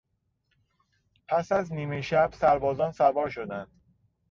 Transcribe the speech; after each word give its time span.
پس 1.27 1.51
از 1.51 1.73
نیمه 1.73 2.01
شب 2.01 2.29
سربازان 2.33 2.91
سوار 2.91 3.29
شدند. 3.29 3.71